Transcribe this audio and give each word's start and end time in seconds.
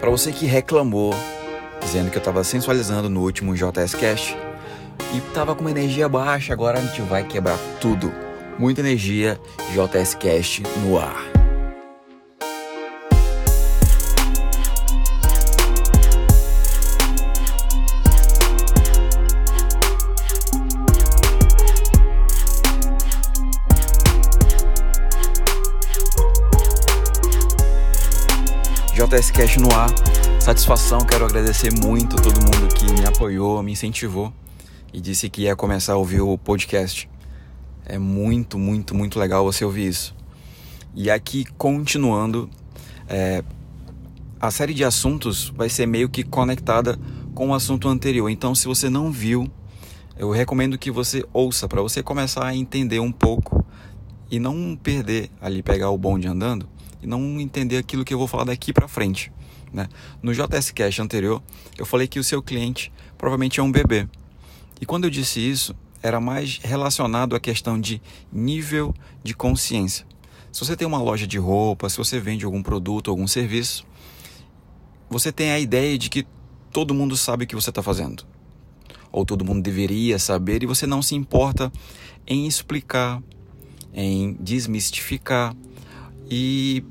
Para 0.00 0.10
você 0.10 0.30
que 0.30 0.46
reclamou, 0.46 1.14
dizendo 1.80 2.10
que 2.10 2.16
eu 2.16 2.20
estava 2.20 2.44
sensualizando 2.44 3.08
no 3.08 3.22
último 3.22 3.54
JS 3.54 3.94
Cast 3.94 4.36
e 5.14 5.20
tava 5.32 5.54
com 5.54 5.62
uma 5.62 5.70
energia 5.70 6.08
baixa, 6.08 6.52
agora 6.52 6.78
a 6.78 6.82
gente 6.82 7.00
vai 7.02 7.24
quebrar 7.24 7.58
tudo. 7.80 8.12
Muita 8.58 8.80
energia, 8.80 9.40
JS 9.72 10.14
Cast 10.14 10.62
no 10.82 10.98
ar. 10.98 11.35
JS 28.96 29.30
Cash 29.30 29.58
no 29.58 29.70
ar. 29.74 29.90
Satisfação, 30.40 31.00
quero 31.00 31.26
agradecer 31.26 31.70
muito 31.70 32.16
todo 32.16 32.40
mundo 32.40 32.74
que 32.74 32.90
me 32.94 33.04
apoiou, 33.04 33.62
me 33.62 33.72
incentivou 33.72 34.32
e 34.90 35.02
disse 35.02 35.28
que 35.28 35.42
ia 35.42 35.54
começar 35.54 35.92
a 35.92 35.96
ouvir 35.96 36.22
o 36.22 36.38
podcast. 36.38 37.06
É 37.84 37.98
muito, 37.98 38.58
muito, 38.58 38.94
muito 38.94 39.18
legal 39.18 39.44
você 39.44 39.66
ouvir 39.66 39.88
isso. 39.88 40.16
E 40.94 41.10
aqui, 41.10 41.44
continuando, 41.58 42.48
é, 43.06 43.44
a 44.40 44.50
série 44.50 44.72
de 44.72 44.82
assuntos 44.82 45.52
vai 45.54 45.68
ser 45.68 45.84
meio 45.84 46.08
que 46.08 46.22
conectada 46.22 46.98
com 47.34 47.50
o 47.50 47.54
assunto 47.54 47.88
anterior. 47.88 48.30
Então, 48.30 48.54
se 48.54 48.66
você 48.66 48.88
não 48.88 49.12
viu, 49.12 49.46
eu 50.18 50.30
recomendo 50.30 50.78
que 50.78 50.90
você 50.90 51.22
ouça 51.34 51.68
para 51.68 51.82
você 51.82 52.02
começar 52.02 52.46
a 52.46 52.56
entender 52.56 52.98
um 52.98 53.12
pouco 53.12 53.62
e 54.30 54.38
não 54.38 54.74
perder 54.74 55.30
ali, 55.38 55.62
pegar 55.62 55.90
o 55.90 55.98
bonde 55.98 56.26
andando 56.26 56.66
e 57.02 57.06
não 57.06 57.40
entender 57.40 57.76
aquilo 57.76 58.04
que 58.04 58.14
eu 58.14 58.18
vou 58.18 58.26
falar 58.26 58.44
daqui 58.44 58.72
para 58.72 58.88
frente. 58.88 59.32
Né? 59.72 59.88
No 60.22 60.32
JS 60.32 60.70
Cash 60.70 61.00
anterior, 61.00 61.42
eu 61.76 61.84
falei 61.84 62.06
que 62.06 62.18
o 62.18 62.24
seu 62.24 62.42
cliente 62.42 62.92
provavelmente 63.18 63.60
é 63.60 63.62
um 63.62 63.70
bebê. 63.70 64.08
E 64.80 64.86
quando 64.86 65.04
eu 65.04 65.10
disse 65.10 65.40
isso, 65.40 65.74
era 66.02 66.20
mais 66.20 66.58
relacionado 66.62 67.34
à 67.34 67.40
questão 67.40 67.80
de 67.80 68.00
nível 68.32 68.94
de 69.22 69.34
consciência. 69.34 70.06
Se 70.52 70.64
você 70.64 70.76
tem 70.76 70.86
uma 70.86 71.02
loja 71.02 71.26
de 71.26 71.38
roupa, 71.38 71.88
se 71.88 71.98
você 71.98 72.18
vende 72.18 72.44
algum 72.44 72.62
produto, 72.62 73.10
algum 73.10 73.26
serviço, 73.26 73.86
você 75.08 75.30
tem 75.30 75.50
a 75.50 75.58
ideia 75.58 75.98
de 75.98 76.08
que 76.08 76.26
todo 76.72 76.94
mundo 76.94 77.16
sabe 77.16 77.44
o 77.44 77.46
que 77.46 77.54
você 77.54 77.70
está 77.70 77.82
fazendo. 77.82 78.24
Ou 79.12 79.24
todo 79.24 79.44
mundo 79.44 79.62
deveria 79.62 80.18
saber 80.18 80.62
e 80.62 80.66
você 80.66 80.86
não 80.86 81.02
se 81.02 81.14
importa 81.14 81.72
em 82.26 82.46
explicar, 82.46 83.22
em 83.94 84.36
desmistificar, 84.40 85.54
e 86.30 86.84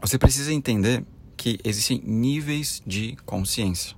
você 0.00 0.18
precisa 0.18 0.52
entender 0.52 1.04
que 1.36 1.58
existem 1.62 2.00
níveis 2.04 2.82
de 2.86 3.16
consciência. 3.26 3.94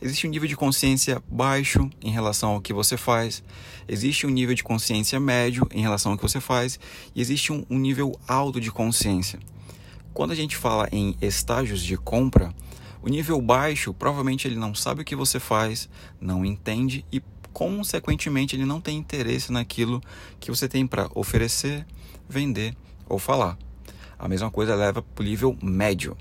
Existe 0.00 0.26
um 0.26 0.30
nível 0.30 0.48
de 0.48 0.56
consciência 0.56 1.22
baixo 1.28 1.90
em 2.00 2.10
relação 2.10 2.52
ao 2.52 2.60
que 2.60 2.72
você 2.72 2.96
faz, 2.96 3.42
existe 3.86 4.26
um 4.26 4.30
nível 4.30 4.54
de 4.54 4.62
consciência 4.62 5.20
médio 5.20 5.68
em 5.72 5.82
relação 5.82 6.12
ao 6.12 6.16
que 6.16 6.22
você 6.22 6.40
faz, 6.40 6.80
e 7.14 7.20
existe 7.20 7.52
um, 7.52 7.64
nível 7.68 8.18
alto 8.26 8.60
de 8.60 8.70
consciência. 8.70 9.38
Quando 10.14 10.30
a 10.30 10.34
gente 10.34 10.56
fala 10.56 10.88
em 10.90 11.14
estágios 11.20 11.82
de 11.82 11.96
compra, 11.98 12.54
o 13.02 13.08
nível 13.08 13.40
baixo 13.42 13.92
provavelmente 13.92 14.48
ele 14.48 14.56
não 14.56 14.74
sabe 14.74 15.02
o 15.02 15.04
que 15.04 15.14
você 15.14 15.38
faz, 15.38 15.88
não 16.20 16.46
entende 16.46 17.04
e, 17.12 17.22
consequentemente, 17.52 18.56
ele 18.56 18.64
não 18.64 18.80
tem 18.80 18.96
interesse 18.96 19.52
naquilo 19.52 20.00
que 20.38 20.50
você 20.50 20.66
tem 20.66 20.86
para 20.86 21.10
oferecer, 21.14 21.86
vender 22.28 22.74
ou 23.06 23.18
falar. 23.18 23.58
A 24.20 24.28
mesma 24.28 24.50
coisa 24.50 24.74
leva 24.74 25.00
para 25.00 25.22
o 25.22 25.24
nível 25.24 25.56
médio. 25.62 26.14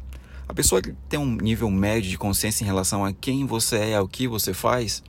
A 0.47 0.53
pessoa 0.53 0.81
que 0.81 0.94
tem 1.09 1.19
um 1.19 1.36
nível 1.36 1.69
médio 1.69 2.09
de 2.09 2.17
consciência 2.17 2.64
em 2.64 2.66
relação 2.66 3.03
a 3.03 3.11
quem 3.11 3.45
você 3.45 3.75
é, 3.75 3.95
ao 3.97 4.08
que 4.08 4.25
você 4.25 4.53
faz, 4.53 5.03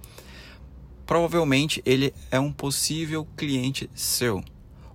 provavelmente 1.06 1.80
ele 1.86 2.12
é 2.33 2.41
um 2.41 2.50
possível 2.50 3.24
cliente 3.36 3.89
seu. 3.95 4.42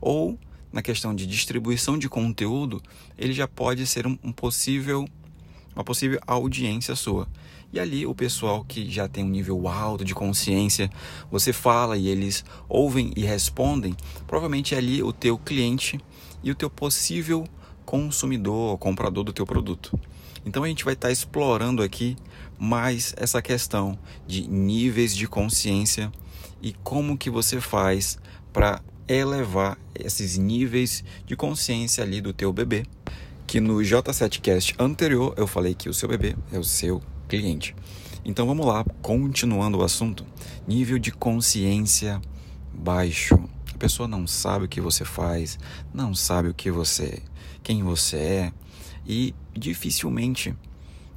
Ou, 0.01 0.37
na 0.73 0.81
questão 0.81 1.15
de 1.15 1.25
distribuição 1.25 1.97
de 1.97 2.09
conteúdo, 2.09 2.81
ele 3.17 3.31
já 3.31 3.47
pode 3.47 3.87
ser 3.87 4.05
um, 4.05 4.15
possível, 4.15 5.07
uma 5.73 5.83
possível 5.83 6.19
audiência 6.27 6.97
sua. 6.97 7.29
E 7.71 7.79
ali 7.79 8.05
o 8.05 8.13
pessoal 8.13 8.65
que 8.65 8.91
já 8.91 9.07
tem 9.07 9.23
um 9.23 9.29
nível 9.29 9.69
alto 9.69 10.03
de 10.03 10.13
consciência, 10.13 10.89
você 11.31 11.53
fala 11.53 11.97
e 11.97 12.09
eles 12.09 12.43
ouvem 12.67 13.13
e 13.15 13.23
respondem, 13.23 13.95
provavelmente 14.27 14.75
é 14.75 14.79
ali 14.79 15.01
o 15.01 15.13
teu 15.13 15.37
cliente 15.37 15.97
e 16.43 16.51
o 16.51 16.55
teu 16.55 16.69
possível 16.69 17.47
consumidor 17.95 18.77
comprador 18.77 19.23
do 19.23 19.31
teu 19.31 19.45
produto. 19.45 19.97
Então 20.45 20.63
a 20.63 20.67
gente 20.67 20.83
vai 20.83 20.93
estar 20.93 21.07
tá 21.07 21.11
explorando 21.11 21.81
aqui 21.81 22.17
mais 22.59 23.13
essa 23.17 23.41
questão 23.41 23.97
de 24.27 24.47
níveis 24.49 25.15
de 25.15 25.27
consciência 25.27 26.11
e 26.61 26.73
como 26.83 27.17
que 27.17 27.29
você 27.29 27.61
faz 27.61 28.17
para 28.51 28.81
elevar 29.07 29.77
esses 29.97 30.37
níveis 30.37 31.03
de 31.25 31.37
consciência 31.37 32.03
ali 32.03 32.19
do 32.19 32.33
teu 32.33 32.51
bebê. 32.51 32.85
Que 33.47 33.61
no 33.61 33.75
J7Cast 33.77 34.75
anterior 34.77 35.33
eu 35.37 35.47
falei 35.47 35.73
que 35.73 35.87
o 35.87 35.93
seu 35.93 36.09
bebê 36.09 36.35
é 36.51 36.59
o 36.59 36.63
seu 36.63 37.01
cliente. 37.29 37.75
Então 38.25 38.45
vamos 38.45 38.65
lá, 38.65 38.83
continuando 39.01 39.77
o 39.77 39.83
assunto. 39.83 40.25
Nível 40.67 40.99
de 40.99 41.11
consciência 41.11 42.19
baixo. 42.73 43.54
A 43.75 43.77
pessoa 43.77 44.07
não 44.07 44.25
sabe 44.25 44.63
o 44.63 44.69
que 44.69 44.79
você 44.79 45.03
faz, 45.03 45.59
não 45.93 46.15
sabe 46.15 46.47
o 46.47 46.53
que 46.53 46.71
você, 46.71 47.21
quem 47.61 47.83
você 47.83 48.15
é 48.15 48.53
e 49.05 49.35
dificilmente 49.53 50.55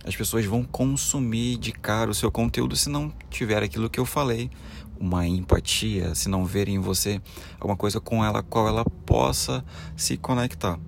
as 0.04 0.16
pessoas 0.16 0.44
vão 0.44 0.64
consumir 0.64 1.56
de 1.56 1.70
cara 1.70 2.10
o 2.10 2.14
seu 2.14 2.32
conteúdo 2.32 2.74
se 2.74 2.88
não 2.88 3.12
tiver 3.30 3.62
aquilo 3.62 3.88
que 3.88 4.00
eu 4.00 4.04
falei, 4.04 4.50
uma 4.98 5.24
empatia, 5.24 6.16
se 6.16 6.28
não 6.28 6.44
verem 6.44 6.74
em 6.74 6.80
você 6.80 7.22
alguma 7.60 7.76
coisa 7.76 8.00
com 8.00 8.24
ela 8.24 8.42
qual 8.42 8.66
ela 8.66 8.84
possa 9.06 9.64
se 9.96 10.16
conectar, 10.16 10.80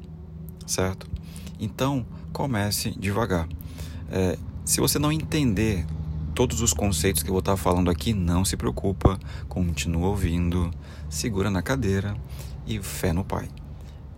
certo? 0.66 1.06
Então 1.60 2.04
comece 2.32 2.90
devagar. 2.98 3.48
É, 4.10 4.36
se 4.64 4.80
você 4.80 4.98
não 4.98 5.12
entender 5.12 5.86
todos 6.40 6.62
os 6.62 6.72
conceitos 6.72 7.22
que 7.22 7.28
eu 7.28 7.34
vou 7.34 7.40
estar 7.40 7.54
falando 7.54 7.90
aqui, 7.90 8.14
não 8.14 8.46
se 8.46 8.56
preocupa, 8.56 9.20
continua 9.46 10.08
ouvindo, 10.08 10.70
segura 11.10 11.50
na 11.50 11.60
cadeira 11.60 12.16
e 12.66 12.80
fé 12.80 13.12
no 13.12 13.22
Pai. 13.22 13.46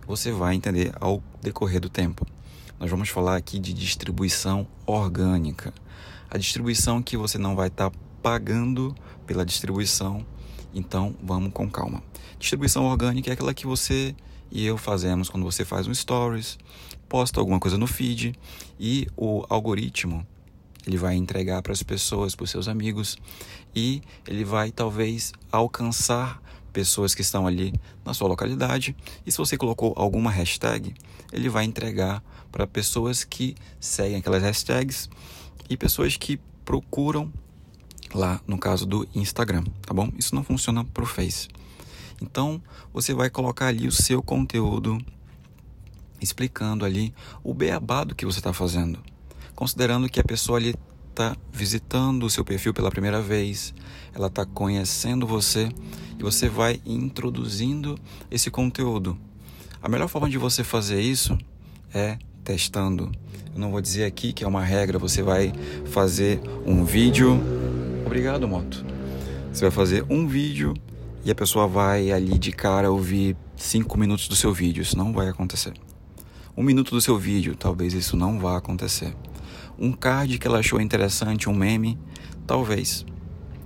Você 0.07 0.31
vai 0.31 0.55
entender 0.55 0.93
ao 1.01 1.21
decorrer 1.41 1.81
do 1.81 1.89
tempo. 1.89 2.25
Nós 2.79 2.89
vamos 2.89 3.09
falar 3.09 3.35
aqui 3.35 3.59
de 3.59 3.73
distribuição 3.73 4.65
orgânica. 4.85 5.73
A 6.29 6.37
distribuição 6.37 7.03
que 7.03 7.17
você 7.17 7.37
não 7.37 7.57
vai 7.57 7.67
estar 7.67 7.91
pagando 8.21 8.95
pela 9.27 9.45
distribuição, 9.45 10.25
então 10.73 11.13
vamos 11.21 11.51
com 11.51 11.69
calma. 11.69 12.01
Distribuição 12.39 12.85
orgânica 12.85 13.31
é 13.31 13.33
aquela 13.33 13.53
que 13.53 13.67
você 13.67 14.15
e 14.49 14.65
eu 14.65 14.77
fazemos 14.77 15.27
quando 15.27 15.43
você 15.43 15.65
faz 15.65 15.87
um 15.87 15.93
stories, 15.93 16.57
posta 17.09 17.41
alguma 17.41 17.59
coisa 17.59 17.77
no 17.77 17.85
feed 17.85 18.33
e 18.79 19.09
o 19.17 19.45
algoritmo 19.49 20.25
ele 20.85 20.97
vai 20.97 21.15
entregar 21.15 21.61
para 21.61 21.71
as 21.71 21.81
pessoas, 21.81 22.35
para 22.35 22.43
os 22.43 22.49
seus 22.49 22.67
amigos 22.67 23.17
e 23.75 24.01
ele 24.27 24.43
vai 24.43 24.71
talvez 24.71 25.33
alcançar 25.51 26.41
pessoas 26.71 27.13
que 27.13 27.21
estão 27.21 27.47
ali 27.47 27.73
na 28.03 28.13
sua 28.13 28.27
localidade. 28.27 28.95
E 29.25 29.31
se 29.31 29.37
você 29.37 29.55
colocou 29.57 29.93
alguma 29.95 30.31
hashtag, 30.31 30.93
ele 31.31 31.47
vai 31.47 31.63
entregar 31.63 32.23
para 32.51 32.67
pessoas 32.67 33.23
que 33.23 33.55
seguem 33.79 34.17
aquelas 34.17 34.43
hashtags 34.43 35.09
e 35.69 35.77
pessoas 35.77 36.17
que 36.17 36.39
procuram 36.65 37.31
lá 38.13 38.41
no 38.45 38.57
caso 38.57 38.85
do 38.85 39.07
Instagram, 39.15 39.63
tá 39.81 39.93
bom? 39.93 40.09
Isso 40.17 40.35
não 40.35 40.43
funciona 40.43 40.83
para 40.83 41.03
o 41.03 41.07
Face. 41.07 41.47
Então 42.21 42.61
você 42.93 43.13
vai 43.13 43.29
colocar 43.29 43.67
ali 43.67 43.87
o 43.87 43.91
seu 43.91 44.21
conteúdo 44.21 44.97
explicando 46.21 46.85
ali 46.85 47.13
o 47.43 47.53
beabá 47.53 48.03
do 48.03 48.15
que 48.15 48.25
você 48.25 48.39
está 48.39 48.53
fazendo 48.53 48.99
considerando 49.63 50.09
que 50.09 50.19
a 50.19 50.23
pessoa 50.25 50.57
ali 50.57 50.75
está 51.09 51.37
visitando 51.49 52.25
o 52.25 52.29
seu 52.29 52.43
perfil 52.43 52.73
pela 52.73 52.91
primeira 52.91 53.21
vez, 53.21 53.73
ela 54.13 54.27
está 54.27 54.45
conhecendo 54.45 55.25
você 55.25 55.69
e 56.19 56.21
você 56.21 56.49
vai 56.49 56.81
introduzindo 56.85 57.97
esse 58.29 58.51
conteúdo. 58.51 59.17
A 59.81 59.87
melhor 59.87 60.09
forma 60.09 60.29
de 60.29 60.37
você 60.37 60.65
fazer 60.65 60.99
isso 60.99 61.37
é 61.93 62.17
testando. 62.43 63.09
Eu 63.53 63.59
não 63.61 63.71
vou 63.71 63.79
dizer 63.79 64.03
aqui 64.03 64.33
que 64.33 64.43
é 64.43 64.47
uma 64.47 64.61
regra, 64.61 64.99
você 64.99 65.23
vai 65.23 65.53
fazer 65.85 66.41
um 66.65 66.83
vídeo. 66.83 67.39
Obrigado, 68.05 68.45
moto. 68.45 68.85
Você 69.49 69.61
vai 69.61 69.71
fazer 69.71 70.05
um 70.09 70.27
vídeo 70.27 70.73
e 71.23 71.31
a 71.31 71.35
pessoa 71.35 71.67
vai 71.69 72.11
ali 72.11 72.37
de 72.37 72.51
cara 72.51 72.91
ouvir 72.91 73.37
cinco 73.55 73.97
minutos 73.97 74.27
do 74.27 74.35
seu 74.35 74.53
vídeo. 74.53 74.81
Isso 74.81 74.97
não 74.97 75.13
vai 75.13 75.29
acontecer. 75.29 75.71
Um 76.57 76.63
minuto 76.63 76.91
do 76.91 76.99
seu 76.99 77.17
vídeo, 77.17 77.55
talvez 77.55 77.93
isso 77.93 78.17
não 78.17 78.37
vá 78.37 78.57
acontecer 78.57 79.15
um 79.77 79.91
card 79.91 80.37
que 80.37 80.47
ela 80.47 80.59
achou 80.59 80.79
interessante, 80.79 81.49
um 81.49 81.53
meme, 81.53 81.99
talvez. 82.45 83.05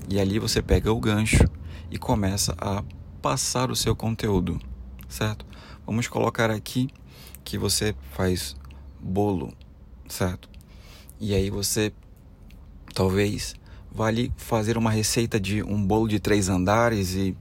E 0.09 0.19
ali 0.19 0.39
você 0.39 0.61
pega 0.61 0.91
o 0.91 0.99
gancho 0.99 1.43
e 1.91 1.97
começa 1.97 2.55
a 2.57 2.83
passar 3.21 3.69
o 3.69 3.75
seu 3.75 3.95
conteúdo, 3.95 4.59
certo? 5.07 5.45
Vamos 5.85 6.07
colocar 6.07 6.49
aqui 6.49 6.89
que 7.43 7.57
você 7.57 7.95
faz 8.13 8.55
bolo, 8.99 9.53
certo? 10.07 10.49
E 11.19 11.33
aí 11.33 11.49
você 11.49 11.91
talvez 12.93 13.55
vale 13.91 14.31
fazer 14.37 14.77
uma 14.77 14.91
receita 14.91 15.39
de 15.39 15.63
um 15.63 15.85
bolo 15.85 16.07
de 16.07 16.19
três 16.19 16.49
andares 16.49 17.15
e 17.15 17.35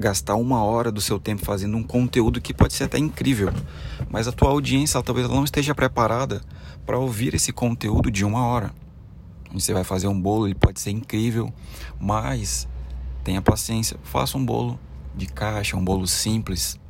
gastar 0.00 0.34
uma 0.36 0.64
hora 0.64 0.90
do 0.90 0.98
seu 0.98 1.20
tempo 1.20 1.44
fazendo 1.44 1.76
um 1.76 1.82
conteúdo 1.82 2.40
que 2.40 2.54
pode 2.54 2.72
ser 2.72 2.84
até 2.84 2.96
incrível, 2.96 3.52
mas 4.08 4.26
a 4.26 4.32
tua 4.32 4.48
audiência 4.48 4.96
ela, 4.96 5.04
talvez 5.04 5.26
ela 5.26 5.36
não 5.36 5.44
esteja 5.44 5.74
preparada 5.74 6.40
para 6.86 6.98
ouvir 6.98 7.34
esse 7.34 7.52
conteúdo 7.52 8.10
de 8.10 8.24
uma 8.24 8.46
hora. 8.46 8.72
Você 9.52 9.74
vai 9.74 9.84
fazer 9.84 10.08
um 10.08 10.18
bolo, 10.18 10.46
ele 10.46 10.54
pode 10.54 10.80
ser 10.80 10.90
incrível, 10.90 11.52
mas 12.00 12.66
tenha 13.22 13.42
paciência, 13.42 13.98
faça 14.02 14.38
um 14.38 14.44
bolo 14.44 14.80
de 15.14 15.26
caixa, 15.26 15.76
um 15.76 15.84
bolo 15.84 16.06
simples, 16.06 16.80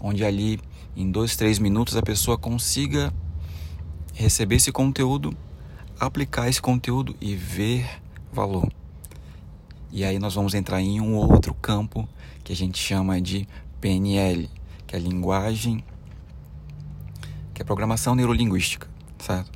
onde 0.00 0.24
ali 0.24 0.58
em 0.96 1.10
dois, 1.10 1.36
três 1.36 1.58
minutos 1.58 1.98
a 1.98 2.02
pessoa 2.02 2.38
consiga 2.38 3.12
receber 4.14 4.56
esse 4.56 4.72
conteúdo, 4.72 5.36
aplicar 6.00 6.48
esse 6.48 6.62
conteúdo 6.62 7.14
e 7.20 7.34
ver 7.34 7.86
valor. 8.32 8.72
E 9.92 10.02
aí 10.02 10.18
nós 10.18 10.34
vamos 10.34 10.54
entrar 10.54 10.80
em 10.80 10.98
um 10.98 11.14
outro 11.14 11.52
campo 11.52 12.08
que 12.48 12.52
a 12.54 12.56
gente 12.56 12.78
chama 12.78 13.20
de 13.20 13.46
PNL, 13.78 14.48
que 14.86 14.96
é 14.96 14.98
linguagem, 14.98 15.84
que 17.52 17.60
é 17.60 17.64
programação 17.64 18.14
neurolinguística, 18.14 18.88
certo? 19.18 19.50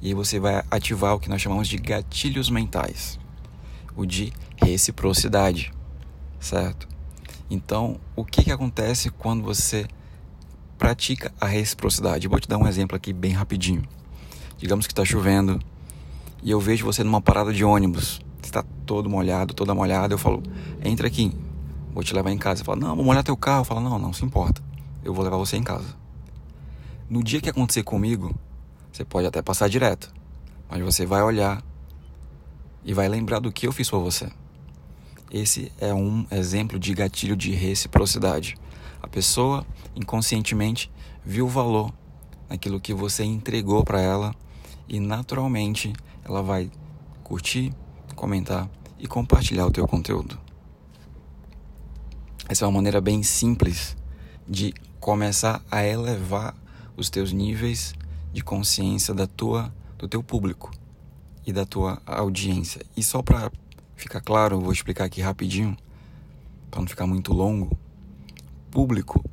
E 0.00 0.06
aí 0.06 0.14
você 0.14 0.38
vai 0.38 0.62
ativar 0.70 1.16
o 1.16 1.18
que 1.18 1.28
nós 1.28 1.42
chamamos 1.42 1.66
de 1.66 1.76
gatilhos 1.76 2.48
mentais, 2.48 3.18
o 3.96 4.06
de 4.06 4.32
reciprocidade, 4.62 5.72
certo? 6.38 6.86
Então, 7.50 7.98
o 8.14 8.24
que, 8.24 8.44
que 8.44 8.52
acontece 8.52 9.10
quando 9.10 9.42
você 9.42 9.84
pratica 10.78 11.34
a 11.40 11.46
reciprocidade? 11.46 12.28
vou 12.28 12.38
te 12.38 12.46
dar 12.46 12.58
um 12.58 12.68
exemplo 12.68 12.96
aqui 12.96 13.12
bem 13.12 13.32
rapidinho. 13.32 13.82
Digamos 14.56 14.86
que 14.86 14.92
está 14.92 15.04
chovendo 15.04 15.60
e 16.44 16.52
eu 16.52 16.60
vejo 16.60 16.86
você 16.86 17.02
numa 17.02 17.20
parada 17.20 17.52
de 17.52 17.64
ônibus. 17.64 18.20
está 18.40 18.62
todo 18.62 19.10
molhado, 19.10 19.52
toda 19.52 19.74
molhada. 19.74 20.14
Eu 20.14 20.18
falo, 20.18 20.44
entra 20.84 21.08
aqui, 21.08 21.32
vou 21.96 22.04
te 22.04 22.14
levar 22.14 22.30
em 22.30 22.36
casa. 22.36 22.62
Fala, 22.62 22.78
não, 22.78 22.94
vou 22.94 23.02
molhar 23.02 23.24
teu 23.24 23.36
carro. 23.38 23.62
Eu 23.62 23.64
falo, 23.64 23.80
não, 23.80 23.98
não 23.98 24.12
se 24.12 24.22
importa. 24.22 24.62
Eu 25.02 25.14
vou 25.14 25.24
levar 25.24 25.38
você 25.38 25.56
em 25.56 25.62
casa. 25.62 25.96
No 27.08 27.24
dia 27.24 27.40
que 27.40 27.48
acontecer 27.48 27.82
comigo, 27.82 28.34
você 28.92 29.02
pode 29.02 29.26
até 29.26 29.40
passar 29.40 29.66
direto. 29.66 30.12
Mas 30.68 30.82
você 30.82 31.06
vai 31.06 31.22
olhar 31.22 31.64
e 32.84 32.92
vai 32.92 33.08
lembrar 33.08 33.38
do 33.38 33.50
que 33.50 33.66
eu 33.66 33.72
fiz 33.72 33.88
por 33.88 34.00
você. 34.00 34.30
Esse 35.30 35.72
é 35.80 35.94
um 35.94 36.26
exemplo 36.30 36.78
de 36.78 36.92
gatilho 36.92 37.34
de 37.34 37.52
reciprocidade. 37.52 38.58
A 39.02 39.08
pessoa 39.08 39.64
inconscientemente 39.94 40.92
viu 41.24 41.46
o 41.46 41.48
valor 41.48 41.94
naquilo 42.46 42.78
que 42.78 42.92
você 42.92 43.24
entregou 43.24 43.82
para 43.82 44.02
ela 44.02 44.34
e 44.86 45.00
naturalmente 45.00 45.94
ela 46.22 46.42
vai 46.42 46.70
curtir, 47.24 47.72
comentar 48.14 48.68
e 48.98 49.06
compartilhar 49.06 49.66
o 49.66 49.70
teu 49.70 49.88
conteúdo. 49.88 50.45
Essa 52.48 52.64
é 52.64 52.68
uma 52.68 52.74
maneira 52.74 53.00
bem 53.00 53.24
simples 53.24 53.96
de 54.48 54.72
começar 55.00 55.60
a 55.68 55.84
elevar 55.84 56.54
os 56.96 57.10
teus 57.10 57.32
níveis 57.32 57.92
de 58.32 58.42
consciência 58.42 59.12
da 59.12 59.26
tua 59.26 59.74
do 59.98 60.06
teu 60.06 60.22
público 60.22 60.70
e 61.44 61.52
da 61.52 61.66
tua 61.66 62.00
audiência. 62.06 62.82
E 62.96 63.02
só 63.02 63.20
para 63.20 63.50
ficar 63.96 64.20
claro, 64.20 64.56
eu 64.56 64.60
vou 64.60 64.72
explicar 64.72 65.04
aqui 65.04 65.20
rapidinho, 65.20 65.76
para 66.70 66.80
não 66.80 66.86
ficar 66.86 67.06
muito 67.06 67.32
longo. 67.32 67.76
Público 68.70 69.24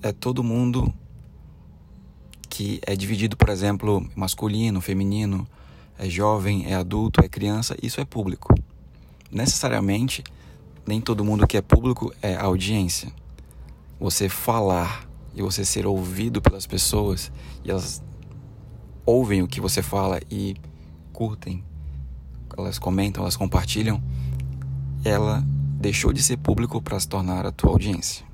é 0.00 0.10
todo 0.10 0.42
mundo 0.42 0.94
que 2.48 2.80
é 2.86 2.96
dividido, 2.96 3.36
por 3.36 3.50
exemplo, 3.50 4.08
masculino, 4.16 4.80
feminino, 4.80 5.46
é 5.98 6.08
jovem, 6.08 6.64
é 6.66 6.74
adulto, 6.74 7.20
é 7.22 7.28
criança, 7.28 7.76
isso 7.82 8.00
é 8.00 8.04
público. 8.06 8.54
Necessariamente, 9.30 10.24
nem 10.86 11.00
todo 11.00 11.24
mundo 11.24 11.46
que 11.46 11.56
é 11.56 11.62
público 11.62 12.12
é 12.22 12.36
audiência. 12.36 13.12
Você 13.98 14.28
falar 14.28 15.06
e 15.34 15.42
você 15.42 15.64
ser 15.64 15.86
ouvido 15.86 16.40
pelas 16.40 16.66
pessoas 16.66 17.32
e 17.64 17.70
elas 17.70 18.02
ouvem 19.04 19.42
o 19.42 19.48
que 19.48 19.60
você 19.60 19.82
fala 19.82 20.20
e 20.30 20.56
curtem, 21.12 21.64
elas 22.56 22.78
comentam, 22.78 23.22
elas 23.22 23.36
compartilham, 23.36 24.02
ela 25.04 25.42
deixou 25.78 26.12
de 26.12 26.22
ser 26.22 26.36
público 26.36 26.80
para 26.80 26.98
se 26.98 27.08
tornar 27.08 27.46
a 27.46 27.52
tua 27.52 27.70
audiência. 27.70 28.24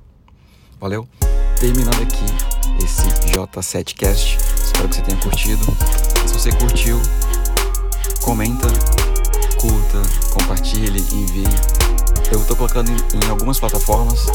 Valeu? 0.80 1.08
Terminando 1.60 2.02
aqui 2.02 2.82
esse 2.82 3.02
J7Cast. 3.32 4.36
Espero 4.64 4.88
que 4.88 4.96
você 4.96 5.02
tenha 5.02 5.18
curtido. 5.18 5.64
Se 6.26 6.34
você 6.34 6.50
curtiu, 6.56 6.98
comenta, 8.24 8.66
curta, 9.60 10.02
compartilhe, 10.32 11.00
envie. 11.14 12.01
Eu 12.30 12.40
estou 12.40 12.56
colocando 12.56 12.90
em, 12.90 13.30
algumas 13.30 13.58
plataformas. 13.60 14.26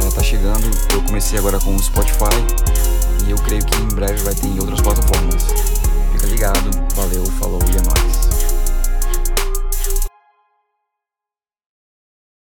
Ela 0.00 0.10
tá 0.12 0.22
chegando. 0.22 0.64
Eu 0.92 1.02
comecei 1.02 1.38
agora 1.38 1.58
com 1.58 1.74
o 1.74 1.82
Spotify 1.82 2.34
e 3.26 3.30
eu 3.30 3.36
creio 3.38 3.64
que 3.64 3.76
em 3.76 3.88
breve 3.88 4.22
vai 4.22 4.34
ter 4.34 4.46
em 4.46 4.58
outras 4.60 4.80
plataformas. 4.80 5.46
Fica 6.12 6.26
ligado. 6.26 6.70
Valeu, 6.94 7.24
falou 7.38 7.60
e 7.66 7.76
é 7.76 7.82
nóis. 7.82 8.27